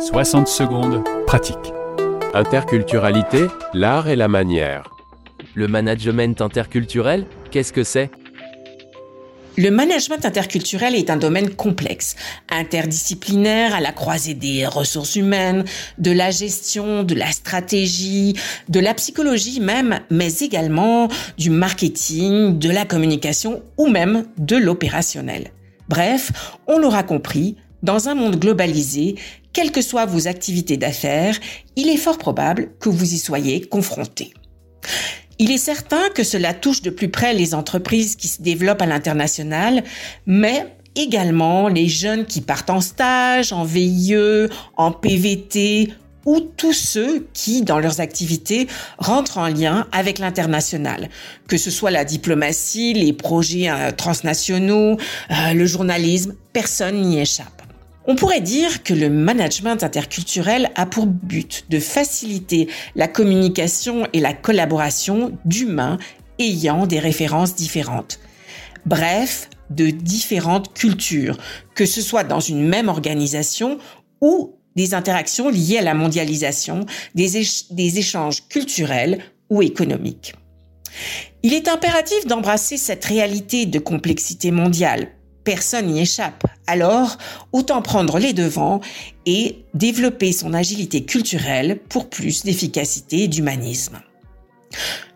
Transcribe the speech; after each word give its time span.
60 0.00 0.46
secondes, 0.46 1.02
pratique. 1.26 1.56
Interculturalité, 2.34 3.46
l'art 3.72 4.08
et 4.08 4.16
la 4.16 4.28
manière. 4.28 4.90
Le 5.54 5.68
management 5.68 6.40
interculturel, 6.42 7.26
qu'est-ce 7.50 7.72
que 7.72 7.82
c'est? 7.82 8.10
Le 9.56 9.70
management 9.70 10.26
interculturel 10.26 10.94
est 10.94 11.08
un 11.08 11.16
domaine 11.16 11.48
complexe, 11.48 12.14
interdisciplinaire 12.50 13.74
à 13.74 13.80
la 13.80 13.90
croisée 13.90 14.34
des 14.34 14.66
ressources 14.66 15.16
humaines, 15.16 15.64
de 15.96 16.10
la 16.10 16.30
gestion, 16.30 17.02
de 17.02 17.14
la 17.14 17.32
stratégie, 17.32 18.34
de 18.68 18.80
la 18.80 18.92
psychologie 18.92 19.60
même, 19.60 20.00
mais 20.10 20.30
également 20.40 21.08
du 21.38 21.48
marketing, 21.48 22.58
de 22.58 22.70
la 22.70 22.84
communication 22.84 23.62
ou 23.78 23.86
même 23.88 24.26
de 24.36 24.56
l'opérationnel. 24.56 25.52
Bref, 25.88 26.32
on 26.66 26.78
l'aura 26.78 27.02
compris, 27.02 27.56
dans 27.82 28.08
un 28.08 28.14
monde 28.14 28.36
globalisé, 28.36 29.16
quelles 29.52 29.72
que 29.72 29.82
soient 29.82 30.06
vos 30.06 30.28
activités 30.28 30.76
d'affaires, 30.76 31.38
il 31.76 31.88
est 31.88 31.96
fort 31.96 32.18
probable 32.18 32.70
que 32.80 32.88
vous 32.88 33.14
y 33.14 33.18
soyez 33.18 33.62
confrontés. 33.62 34.32
Il 35.38 35.50
est 35.50 35.58
certain 35.58 36.08
que 36.14 36.24
cela 36.24 36.54
touche 36.54 36.82
de 36.82 36.90
plus 36.90 37.10
près 37.10 37.34
les 37.34 37.54
entreprises 37.54 38.16
qui 38.16 38.28
se 38.28 38.40
développent 38.40 38.82
à 38.82 38.86
l'international, 38.86 39.84
mais 40.26 40.66
également 40.94 41.68
les 41.68 41.88
jeunes 41.88 42.24
qui 42.24 42.40
partent 42.40 42.70
en 42.70 42.80
stage, 42.80 43.52
en 43.52 43.64
VIE, 43.64 44.48
en 44.76 44.92
PVT 44.92 45.90
ou 46.24 46.40
tous 46.40 46.72
ceux 46.72 47.28
qui, 47.32 47.62
dans 47.62 47.78
leurs 47.78 48.00
activités, 48.00 48.66
rentrent 48.98 49.38
en 49.38 49.46
lien 49.46 49.86
avec 49.92 50.18
l'international, 50.18 51.08
que 51.48 51.56
ce 51.56 51.70
soit 51.70 51.92
la 51.92 52.04
diplomatie, 52.04 52.94
les 52.94 53.12
projets 53.12 53.70
euh, 53.70 53.92
transnationaux, 53.92 54.96
euh, 55.30 55.52
le 55.54 55.66
journalisme, 55.66 56.34
personne 56.52 57.00
n'y 57.00 57.20
échappe. 57.20 57.62
On 58.08 58.14
pourrait 58.14 58.40
dire 58.40 58.84
que 58.84 58.94
le 58.94 59.10
management 59.10 59.82
interculturel 59.82 60.70
a 60.76 60.86
pour 60.86 61.06
but 61.06 61.64
de 61.70 61.80
faciliter 61.80 62.68
la 62.94 63.08
communication 63.08 64.06
et 64.12 64.20
la 64.20 64.32
collaboration 64.32 65.36
d'humains 65.44 65.98
ayant 66.38 66.86
des 66.86 67.00
références 67.00 67.56
différentes. 67.56 68.20
Bref, 68.84 69.50
de 69.70 69.90
différentes 69.90 70.72
cultures, 70.72 71.36
que 71.74 71.86
ce 71.86 72.00
soit 72.00 72.22
dans 72.22 72.38
une 72.38 72.68
même 72.68 72.88
organisation 72.88 73.78
ou 74.20 74.54
des 74.76 74.94
interactions 74.94 75.48
liées 75.48 75.78
à 75.78 75.82
la 75.82 75.94
mondialisation, 75.94 76.86
des, 77.14 77.98
échanges 77.98 78.46
culturels 78.48 79.18
ou 79.50 79.62
économiques. 79.62 80.34
Il 81.42 81.54
est 81.54 81.68
impératif 81.68 82.26
d'embrasser 82.26 82.76
cette 82.76 83.04
réalité 83.04 83.66
de 83.66 83.78
complexité 83.78 84.50
mondiale 84.50 85.08
personne 85.46 85.86
n'y 85.86 86.00
échappe. 86.00 86.44
Alors, 86.66 87.16
autant 87.52 87.80
prendre 87.80 88.18
les 88.18 88.32
devants 88.32 88.80
et 89.24 89.64
développer 89.72 90.32
son 90.32 90.52
agilité 90.52 91.04
culturelle 91.04 91.78
pour 91.88 92.10
plus 92.10 92.42
d'efficacité 92.42 93.22
et 93.22 93.28
d'humanisme. 93.28 94.00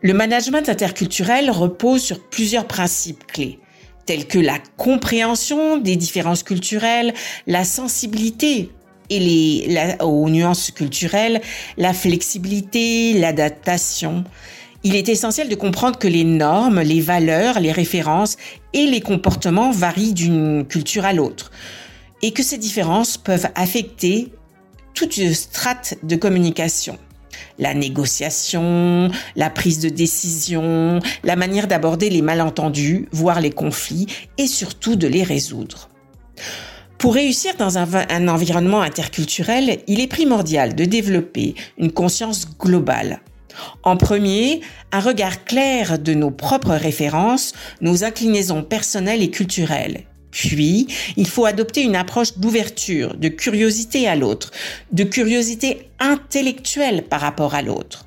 Le 0.00 0.14
management 0.14 0.68
interculturel 0.68 1.50
repose 1.50 2.02
sur 2.02 2.20
plusieurs 2.28 2.66
principes 2.66 3.26
clés, 3.26 3.58
tels 4.06 4.28
que 4.28 4.38
la 4.38 4.58
compréhension 4.76 5.78
des 5.78 5.96
différences 5.96 6.44
culturelles, 6.44 7.12
la 7.48 7.64
sensibilité 7.64 8.70
et 9.10 9.18
les, 9.18 9.96
aux 10.00 10.30
nuances 10.30 10.70
culturelles, 10.70 11.40
la 11.76 11.92
flexibilité, 11.92 13.14
l'adaptation, 13.14 14.22
il 14.82 14.96
est 14.96 15.08
essentiel 15.08 15.48
de 15.48 15.54
comprendre 15.54 15.98
que 15.98 16.08
les 16.08 16.24
normes, 16.24 16.80
les 16.80 17.00
valeurs, 17.00 17.60
les 17.60 17.72
références 17.72 18.36
et 18.72 18.86
les 18.86 19.00
comportements 19.00 19.70
varient 19.70 20.14
d'une 20.14 20.66
culture 20.66 21.04
à 21.04 21.12
l'autre 21.12 21.50
et 22.22 22.32
que 22.32 22.42
ces 22.42 22.58
différences 22.58 23.16
peuvent 23.16 23.48
affecter 23.54 24.32
toute 24.94 25.18
strate 25.32 25.96
de 26.02 26.16
communication. 26.16 26.98
La 27.58 27.74
négociation, 27.74 29.10
la 29.36 29.50
prise 29.50 29.80
de 29.80 29.88
décision, 29.88 31.00
la 31.24 31.36
manière 31.36 31.68
d'aborder 31.68 32.10
les 32.10 32.22
malentendus, 32.22 33.08
voire 33.12 33.40
les 33.40 33.50
conflits, 33.50 34.06
et 34.38 34.46
surtout 34.46 34.96
de 34.96 35.06
les 35.06 35.22
résoudre. 35.22 35.88
Pour 36.98 37.14
réussir 37.14 37.54
dans 37.56 37.78
un, 37.78 37.88
un, 38.10 38.28
environnement 38.28 38.82
interculturel, 38.82 39.78
il 39.86 40.00
est 40.00 40.06
primordial 40.06 40.74
de 40.74 40.84
développer 40.84 41.54
une 41.78 41.92
conscience 41.92 42.46
globale, 42.58 43.22
en 43.82 43.96
premier, 43.96 44.60
un 44.92 45.00
regard 45.00 45.44
clair 45.44 45.98
de 45.98 46.14
nos 46.14 46.30
propres 46.30 46.74
références, 46.74 47.52
nos 47.80 48.04
inclinaisons 48.04 48.62
personnelles 48.62 49.22
et 49.22 49.30
culturelles. 49.30 50.04
Puis, 50.30 50.86
il 51.16 51.26
faut 51.26 51.44
adopter 51.44 51.82
une 51.82 51.96
approche 51.96 52.38
d'ouverture, 52.38 53.16
de 53.16 53.28
curiosité 53.28 54.08
à 54.08 54.16
l'autre, 54.16 54.52
de 54.92 55.04
curiosité 55.04 55.90
intellectuelle 55.98 57.02
par 57.02 57.20
rapport 57.20 57.54
à 57.54 57.62
l'autre. 57.62 58.06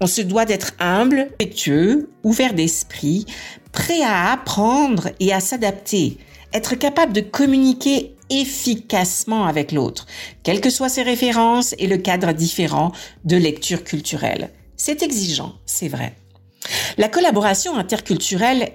On 0.00 0.06
se 0.06 0.22
doit 0.22 0.46
d'être 0.46 0.72
humble, 0.78 1.28
respectueux, 1.38 2.10
ouvert 2.22 2.54
d'esprit, 2.54 3.26
prêt 3.72 4.02
à 4.02 4.32
apprendre 4.32 5.10
et 5.20 5.32
à 5.32 5.40
s'adapter, 5.40 6.16
être 6.54 6.74
capable 6.74 7.12
de 7.12 7.20
communiquer 7.20 8.14
efficacement 8.30 9.46
avec 9.46 9.72
l'autre, 9.72 10.06
quelles 10.42 10.60
que 10.60 10.70
soient 10.70 10.88
ses 10.88 11.02
références 11.02 11.74
et 11.78 11.86
le 11.86 11.98
cadre 11.98 12.32
différent 12.32 12.92
de 13.24 13.36
lecture 13.36 13.84
culturelle. 13.84 14.50
C'est 14.78 15.02
exigeant, 15.02 15.54
c'est 15.66 15.88
vrai. 15.88 16.14
La 16.96 17.08
collaboration 17.08 17.76
interculturelle 17.76 18.72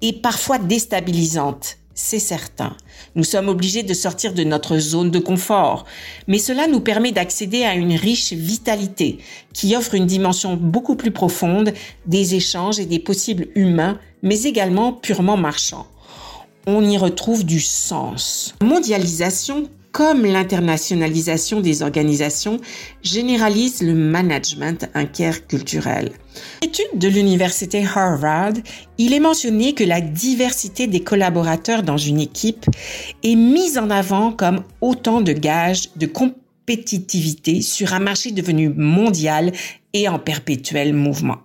est 0.00 0.20
parfois 0.22 0.58
déstabilisante, 0.58 1.76
c'est 1.94 2.18
certain. 2.18 2.76
Nous 3.14 3.24
sommes 3.24 3.48
obligés 3.48 3.82
de 3.82 3.92
sortir 3.94 4.32
de 4.32 4.42
notre 4.42 4.78
zone 4.78 5.10
de 5.10 5.18
confort, 5.18 5.84
mais 6.26 6.38
cela 6.38 6.66
nous 6.66 6.80
permet 6.80 7.12
d'accéder 7.12 7.62
à 7.62 7.74
une 7.74 7.94
riche 7.94 8.32
vitalité 8.32 9.18
qui 9.52 9.76
offre 9.76 9.94
une 9.94 10.06
dimension 10.06 10.56
beaucoup 10.56 10.96
plus 10.96 11.12
profonde 11.12 11.74
des 12.06 12.34
échanges 12.34 12.80
et 12.80 12.86
des 12.86 12.98
possibles 12.98 13.48
humains, 13.54 13.98
mais 14.22 14.42
également 14.44 14.94
purement 14.94 15.36
marchands. 15.36 15.86
On 16.66 16.82
y 16.88 16.96
retrouve 16.96 17.44
du 17.44 17.60
sens. 17.60 18.54
Mondialisation 18.62 19.68
comme 19.94 20.26
l'internationalisation 20.26 21.60
des 21.60 21.82
organisations 21.82 22.58
généralise 23.04 23.80
le 23.80 23.94
management 23.94 24.90
interculturel. 24.92 26.10
Étude 26.62 26.98
de 26.98 27.06
l'université 27.06 27.86
Harvard, 27.86 28.54
il 28.98 29.14
est 29.14 29.20
mentionné 29.20 29.72
que 29.72 29.84
la 29.84 30.00
diversité 30.00 30.88
des 30.88 31.04
collaborateurs 31.04 31.84
dans 31.84 31.96
une 31.96 32.18
équipe 32.18 32.66
est 33.22 33.36
mise 33.36 33.78
en 33.78 33.88
avant 33.88 34.32
comme 34.32 34.64
autant 34.80 35.20
de 35.20 35.32
gages 35.32 35.90
de 35.94 36.06
compétitivité 36.06 37.62
sur 37.62 37.94
un 37.94 38.00
marché 38.00 38.32
devenu 38.32 38.70
mondial 38.70 39.52
et 39.92 40.08
en 40.08 40.18
perpétuel 40.18 40.92
mouvement. 40.92 41.38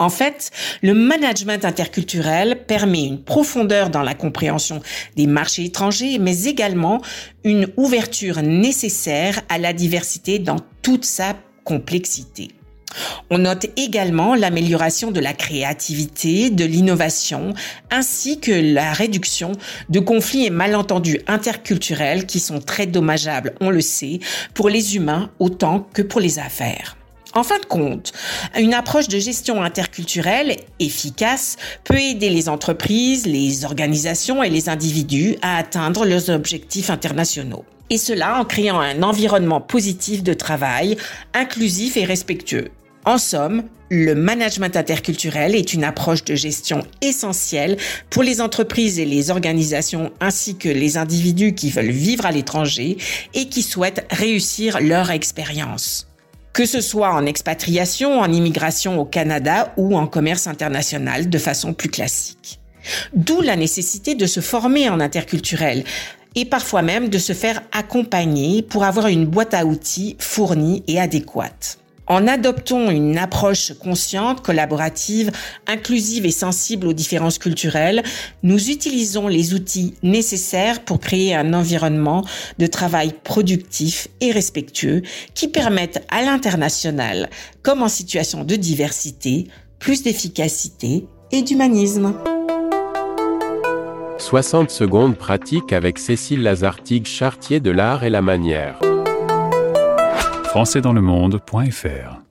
En 0.00 0.08
fait, 0.08 0.50
le 0.80 0.94
management 0.94 1.62
interculturel 1.62 2.64
permet 2.66 3.04
une 3.04 3.22
profondeur 3.22 3.90
dans 3.90 4.02
la 4.02 4.14
compréhension 4.14 4.80
des 5.14 5.26
marchés 5.26 5.66
étrangers, 5.66 6.18
mais 6.18 6.44
également 6.44 7.02
une 7.44 7.68
ouverture 7.76 8.40
nécessaire 8.40 9.42
à 9.50 9.58
la 9.58 9.74
diversité 9.74 10.38
dans 10.38 10.56
toute 10.80 11.04
sa 11.04 11.36
complexité. 11.64 12.48
On 13.28 13.38
note 13.38 13.66
également 13.76 14.34
l'amélioration 14.34 15.10
de 15.10 15.20
la 15.20 15.34
créativité, 15.34 16.48
de 16.48 16.64
l'innovation, 16.64 17.52
ainsi 17.90 18.40
que 18.40 18.50
la 18.50 18.94
réduction 18.94 19.52
de 19.90 20.00
conflits 20.00 20.46
et 20.46 20.50
malentendus 20.50 21.20
interculturels 21.26 22.24
qui 22.24 22.40
sont 22.40 22.60
très 22.60 22.86
dommageables, 22.86 23.54
on 23.60 23.68
le 23.68 23.82
sait, 23.82 24.18
pour 24.54 24.70
les 24.70 24.96
humains 24.96 25.30
autant 25.38 25.86
que 25.92 26.00
pour 26.00 26.20
les 26.20 26.38
affaires. 26.38 26.96
En 27.32 27.44
fin 27.44 27.58
de 27.60 27.64
compte, 27.64 28.12
une 28.58 28.74
approche 28.74 29.06
de 29.06 29.20
gestion 29.20 29.62
interculturelle 29.62 30.56
efficace 30.80 31.56
peut 31.84 32.00
aider 32.00 32.28
les 32.28 32.48
entreprises, 32.48 33.24
les 33.24 33.64
organisations 33.64 34.42
et 34.42 34.50
les 34.50 34.68
individus 34.68 35.36
à 35.40 35.56
atteindre 35.56 36.04
leurs 36.04 36.28
objectifs 36.28 36.90
internationaux. 36.90 37.64
Et 37.88 37.98
cela 37.98 38.40
en 38.40 38.44
créant 38.44 38.80
un 38.80 39.02
environnement 39.04 39.60
positif 39.60 40.24
de 40.24 40.34
travail, 40.34 40.96
inclusif 41.32 41.96
et 41.96 42.04
respectueux. 42.04 42.70
En 43.04 43.16
somme, 43.16 43.62
le 43.90 44.14
management 44.14 44.76
interculturel 44.76 45.54
est 45.54 45.72
une 45.72 45.84
approche 45.84 46.24
de 46.24 46.34
gestion 46.34 46.84
essentielle 47.00 47.76
pour 48.08 48.22
les 48.22 48.40
entreprises 48.40 48.98
et 48.98 49.06
les 49.06 49.30
organisations 49.30 50.12
ainsi 50.20 50.56
que 50.56 50.68
les 50.68 50.96
individus 50.96 51.54
qui 51.54 51.70
veulent 51.70 51.90
vivre 51.90 52.26
à 52.26 52.32
l'étranger 52.32 52.98
et 53.34 53.48
qui 53.48 53.62
souhaitent 53.62 54.06
réussir 54.10 54.80
leur 54.80 55.10
expérience 55.10 56.09
que 56.52 56.66
ce 56.66 56.80
soit 56.80 57.12
en 57.12 57.26
expatriation, 57.26 58.20
en 58.20 58.32
immigration 58.32 58.98
au 58.98 59.04
Canada 59.04 59.72
ou 59.76 59.96
en 59.96 60.06
commerce 60.06 60.46
international 60.46 61.28
de 61.28 61.38
façon 61.38 61.72
plus 61.72 61.90
classique. 61.90 62.60
D'où 63.12 63.40
la 63.40 63.56
nécessité 63.56 64.14
de 64.14 64.26
se 64.26 64.40
former 64.40 64.88
en 64.88 65.00
interculturel 65.00 65.84
et 66.34 66.44
parfois 66.44 66.82
même 66.82 67.08
de 67.08 67.18
se 67.18 67.32
faire 67.32 67.62
accompagner 67.72 68.62
pour 68.62 68.84
avoir 68.84 69.08
une 69.08 69.26
boîte 69.26 69.54
à 69.54 69.64
outils 69.64 70.16
fournie 70.18 70.82
et 70.86 71.00
adéquate. 71.00 71.78
En 72.10 72.26
adoptant 72.26 72.90
une 72.90 73.18
approche 73.18 73.72
consciente, 73.74 74.42
collaborative, 74.42 75.30
inclusive 75.68 76.26
et 76.26 76.32
sensible 76.32 76.88
aux 76.88 76.92
différences 76.92 77.38
culturelles, 77.38 78.02
nous 78.42 78.68
utilisons 78.68 79.28
les 79.28 79.54
outils 79.54 79.94
nécessaires 80.02 80.84
pour 80.84 80.98
créer 80.98 81.36
un 81.36 81.54
environnement 81.54 82.26
de 82.58 82.66
travail 82.66 83.14
productif 83.22 84.08
et 84.20 84.32
respectueux 84.32 85.02
qui 85.34 85.46
permettent 85.46 86.04
à 86.10 86.22
l'international, 86.22 87.30
comme 87.62 87.80
en 87.80 87.88
situation 87.88 88.42
de 88.42 88.56
diversité, 88.56 89.46
plus 89.78 90.02
d'efficacité 90.02 91.06
et 91.30 91.42
d'humanisme. 91.42 92.16
60 94.18 94.68
secondes 94.68 95.16
pratiques 95.16 95.72
avec 95.72 96.00
Cécile 96.00 96.42
Lazartigue 96.42 97.06
Chartier 97.06 97.60
de 97.60 97.70
l'art 97.70 98.02
et 98.02 98.10
la 98.10 98.20
manière. 98.20 98.80
françaisdanslemonde.fr 100.50 102.29